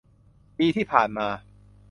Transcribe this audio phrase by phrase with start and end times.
[0.57, 1.27] ปีที่ผ่านมา